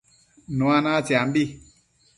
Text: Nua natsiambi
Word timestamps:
Nua 0.57 0.77
natsiambi 0.83 1.43